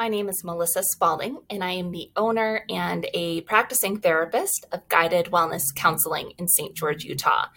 [0.00, 4.88] My name is Melissa Spalding, and I am the owner and a practicing therapist of
[4.88, 6.74] Guided Wellness Counseling in St.
[6.74, 7.48] George, Utah.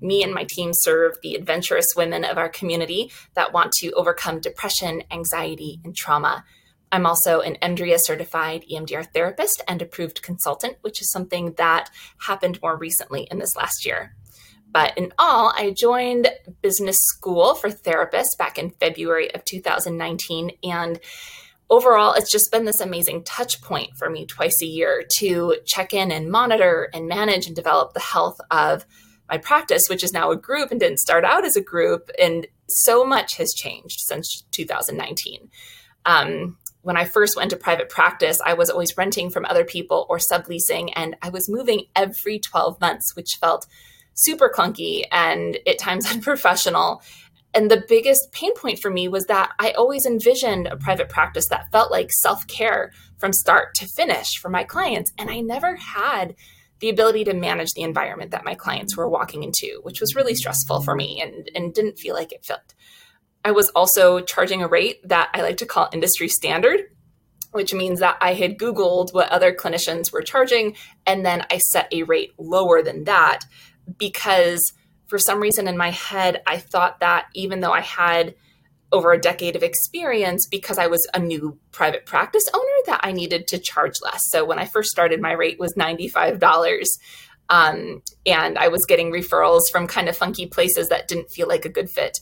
[0.00, 4.40] Me and my team serve the adventurous women of our community that want to overcome
[4.40, 6.44] depression, anxiety, and trauma.
[6.90, 11.88] I'm also an EMDRIA certified EMDR therapist and approved consultant, which is something that
[12.26, 14.16] happened more recently in this last year.
[14.72, 16.32] But in all, I joined
[16.62, 20.98] business school for therapists back in February of 2019 and
[21.72, 25.94] overall, it's just been this amazing touch point for me twice a year to check
[25.94, 28.84] in and monitor and manage and develop the health of
[29.30, 32.10] my practice, which is now a group and didn't start out as a group.
[32.20, 35.48] And so much has changed since 2019.
[36.04, 40.04] Um, when I first went to private practice, I was always renting from other people
[40.10, 43.66] or subleasing, and I was moving every 12 months, which felt
[44.12, 47.00] super clunky and at times unprofessional
[47.54, 51.48] and the biggest pain point for me was that I always envisioned a private practice
[51.48, 55.12] that felt like self care from start to finish for my clients.
[55.18, 56.34] And I never had
[56.80, 60.34] the ability to manage the environment that my clients were walking into, which was really
[60.34, 62.74] stressful for me and, and didn't feel like it fit.
[63.44, 66.80] I was also charging a rate that I like to call industry standard,
[67.52, 71.92] which means that I had Googled what other clinicians were charging, and then I set
[71.92, 73.40] a rate lower than that
[73.98, 74.72] because
[75.12, 78.34] for some reason in my head, I thought that even though I had
[78.92, 83.12] over a decade of experience, because I was a new private practice owner, that I
[83.12, 84.22] needed to charge less.
[84.30, 86.86] So when I first started, my rate was $95.
[87.50, 91.66] Um, and I was getting referrals from kind of funky places that didn't feel like
[91.66, 92.16] a good fit.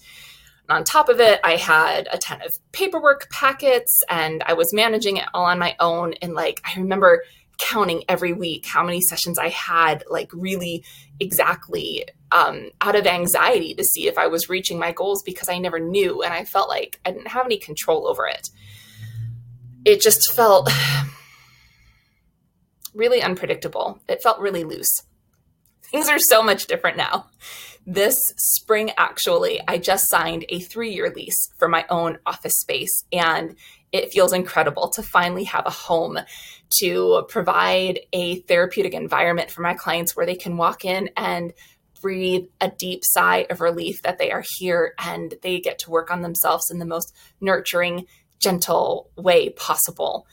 [0.69, 4.75] And on top of it, I had a ton of paperwork packets and I was
[4.75, 6.15] managing it all on my own.
[6.15, 7.23] And like, I remember
[7.61, 10.85] counting every week how many sessions I had, like really
[11.19, 15.59] exactly um, out of anxiety to see if I was reaching my goals because I
[15.59, 18.49] never knew and I felt like I didn't have any control over it.
[19.85, 20.71] It just felt
[22.95, 24.01] really unpredictable.
[24.09, 25.03] It felt really loose.
[25.91, 27.27] Things are so much different now.
[27.87, 33.05] This spring, actually, I just signed a three year lease for my own office space,
[33.13, 33.57] and
[33.93, 36.19] it feels incredible to finally have a home
[36.81, 41.53] to provide a therapeutic environment for my clients where they can walk in and
[42.01, 46.11] breathe a deep sigh of relief that they are here and they get to work
[46.11, 48.07] on themselves in the most nurturing,
[48.39, 50.27] gentle way possible.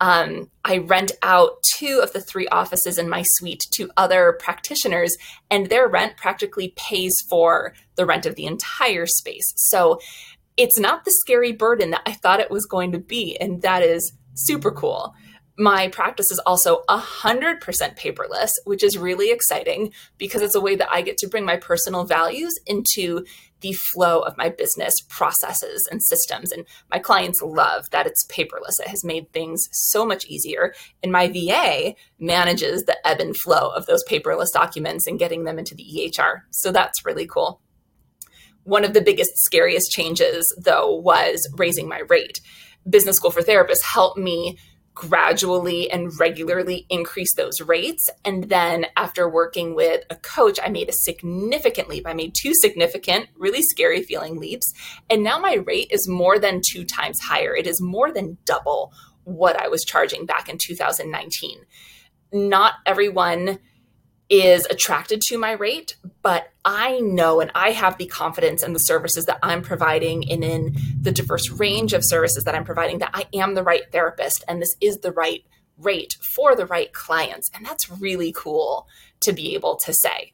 [0.00, 5.16] Um, I rent out two of the three offices in my suite to other practitioners,
[5.50, 9.52] and their rent practically pays for the rent of the entire space.
[9.56, 10.00] So
[10.56, 13.36] it's not the scary burden that I thought it was going to be.
[13.40, 15.14] And that is super cool.
[15.56, 17.60] My practice is also 100%
[17.96, 21.56] paperless, which is really exciting because it's a way that I get to bring my
[21.56, 23.24] personal values into
[23.60, 26.50] the flow of my business processes and systems.
[26.50, 28.80] And my clients love that it's paperless.
[28.80, 30.74] It has made things so much easier.
[31.04, 35.58] And my VA manages the ebb and flow of those paperless documents and getting them
[35.58, 36.40] into the EHR.
[36.50, 37.60] So that's really cool.
[38.64, 42.40] One of the biggest, scariest changes, though, was raising my rate.
[42.88, 44.58] Business School for Therapists helped me
[44.94, 48.08] gradually and regularly increase those rates.
[48.24, 52.06] And then after working with a coach, I made a significant leap.
[52.06, 54.72] I made two significant, really scary feeling leaps.
[55.10, 57.56] And now my rate is more than two times higher.
[57.56, 58.92] It is more than double
[59.24, 61.64] what I was charging back in 2019.
[62.32, 63.58] Not everyone
[64.42, 68.80] is attracted to my rate, but I know and I have the confidence in the
[68.80, 73.12] services that I'm providing and in the diverse range of services that I'm providing that
[73.14, 75.44] I am the right therapist and this is the right
[75.78, 77.48] rate for the right clients.
[77.54, 78.88] And that's really cool
[79.20, 80.32] to be able to say.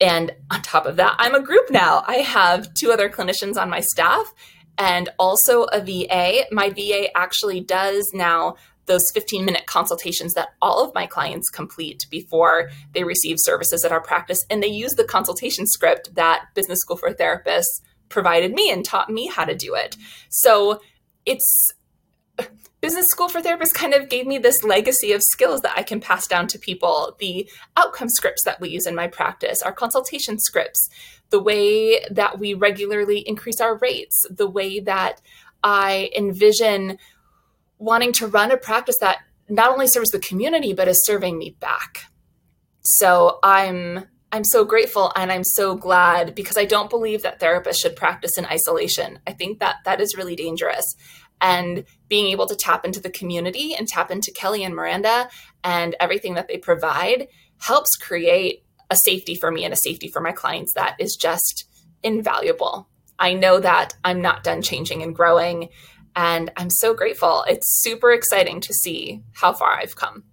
[0.00, 2.04] And on top of that, I'm a group now.
[2.06, 4.34] I have two other clinicians on my staff
[4.78, 6.44] and also a VA.
[6.50, 12.06] My VA actually does now those 15 minute consultations that all of my clients complete
[12.10, 14.44] before they receive services at our practice.
[14.50, 19.08] And they use the consultation script that Business School for Therapists provided me and taught
[19.08, 19.96] me how to do it.
[20.28, 20.80] So
[21.24, 21.70] it's
[22.80, 26.00] business school for therapists kind of gave me this legacy of skills that I can
[26.00, 27.16] pass down to people.
[27.18, 30.88] The outcome scripts that we use in my practice, our consultation scripts,
[31.30, 35.20] the way that we regularly increase our rates, the way that
[35.62, 36.98] I envision
[37.78, 39.18] wanting to run a practice that
[39.48, 42.06] not only serves the community, but is serving me back.
[42.84, 47.80] so I'm I'm so grateful and I'm so glad because I don't believe that therapists
[47.82, 49.18] should practice in isolation.
[49.26, 50.84] I think that that is really dangerous.
[51.40, 55.28] And being able to tap into the community and tap into Kelly and Miranda
[55.64, 57.26] and everything that they provide
[57.58, 61.64] helps create a safety for me and a safety for my clients that is just
[62.02, 62.88] invaluable.
[63.18, 65.68] I know that I'm not done changing and growing,
[66.14, 67.44] and I'm so grateful.
[67.48, 70.24] It's super exciting to see how far I've come.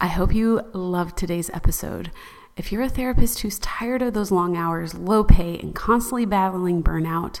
[0.00, 2.12] I hope you loved today's episode.
[2.56, 6.82] If you're a therapist who's tired of those long hours, low pay, and constantly battling
[6.82, 7.40] burnout,